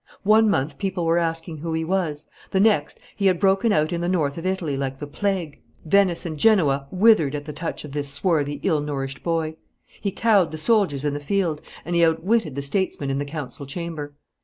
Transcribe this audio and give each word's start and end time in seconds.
One 0.23 0.49
month 0.49 0.79
people 0.79 1.05
were 1.05 1.19
asking 1.19 1.59
who 1.59 1.73
he 1.73 1.85
was, 1.85 2.25
the 2.49 2.59
next 2.59 2.99
he 3.15 3.27
had 3.27 3.39
broken 3.39 3.71
out 3.71 3.93
in 3.93 4.01
the 4.01 4.09
north 4.09 4.35
of 4.35 4.47
Italy 4.47 4.75
like 4.75 4.97
the 4.97 5.05
plague; 5.05 5.61
Venice 5.85 6.25
and 6.25 6.39
Genoa 6.39 6.87
withered 6.89 7.35
at 7.35 7.45
the 7.45 7.53
touch 7.53 7.85
of 7.85 7.91
this 7.91 8.09
swarthy 8.09 8.59
ill 8.63 8.81
nourished 8.81 9.21
boy. 9.21 9.57
He 9.85 10.09
cowed 10.11 10.49
the 10.49 10.57
soldiers 10.57 11.05
in 11.05 11.13
the 11.13 11.19
field, 11.19 11.61
and 11.85 11.93
he 11.95 12.03
outwitted 12.03 12.55
the 12.55 12.63
statesmen 12.63 13.11
in 13.11 13.19
the 13.19 13.25
council 13.25 13.67
chamber. 13.67 14.15